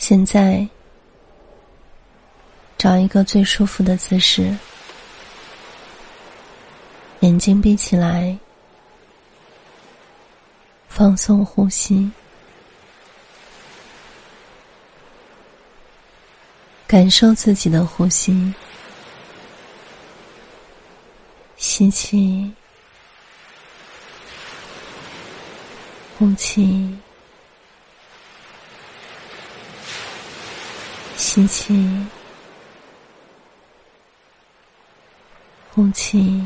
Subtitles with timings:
[0.00, 0.66] 现在，
[2.78, 4.56] 找一个最舒服的姿势，
[7.20, 8.36] 眼睛闭起来，
[10.88, 12.10] 放松呼吸，
[16.86, 18.54] 感受自己的呼吸，
[21.58, 22.50] 吸气，
[26.18, 26.96] 呼气。
[31.32, 31.88] 吸气，
[35.72, 36.42] 呼气，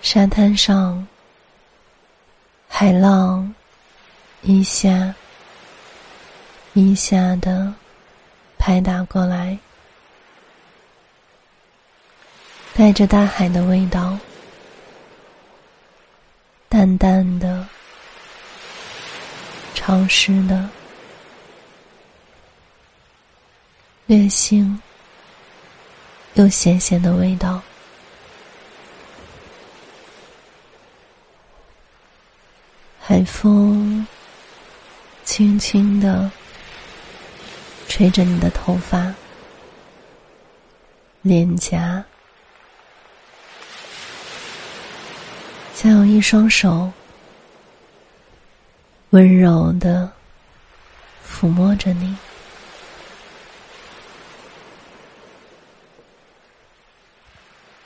[0.00, 1.06] 沙滩上，
[2.66, 3.54] 海浪
[4.40, 5.14] 一下
[6.72, 7.74] 一下的
[8.56, 9.58] 拍打过来。
[12.78, 14.16] 带着大海的味道，
[16.68, 17.66] 淡淡的、
[19.74, 20.70] 潮湿的、
[24.06, 24.78] 略腥
[26.34, 27.60] 又咸咸的味道。
[33.00, 34.06] 海风
[35.24, 36.30] 轻轻的
[37.88, 39.12] 吹着你的头发、
[41.22, 42.04] 脸颊。
[45.80, 46.90] 像有一双手
[49.10, 50.10] 温柔的
[51.24, 52.16] 抚摸着你，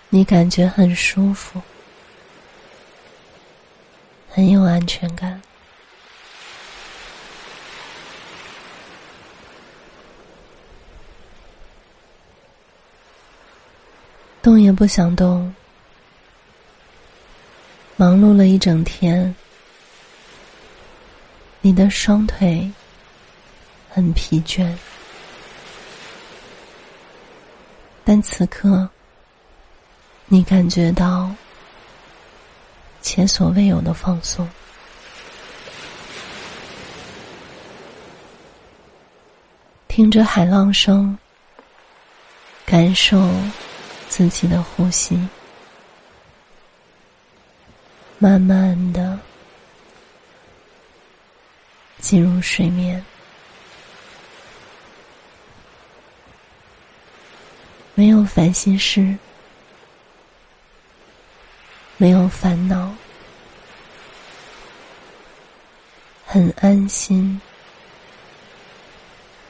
[0.08, 1.60] 你感觉很舒服，
[4.30, 5.42] 很有安全感，
[14.40, 15.54] 动也不想动。
[18.02, 19.32] 忙碌了一整天，
[21.60, 22.68] 你的双腿
[23.88, 24.74] 很疲倦，
[28.02, 28.90] 但此刻
[30.26, 31.32] 你感觉到
[33.02, 34.50] 前所未有的放松，
[39.86, 41.16] 听着海浪声，
[42.66, 43.30] 感受
[44.08, 45.16] 自己的呼吸。
[48.22, 49.18] 慢慢的
[51.98, 53.04] 进入睡眠，
[57.96, 59.18] 没有烦心事，
[61.96, 62.94] 没有烦恼，
[66.24, 67.40] 很安心，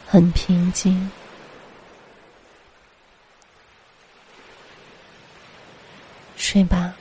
[0.06, 1.10] 很平静，
[6.39, 6.94] 睡吧。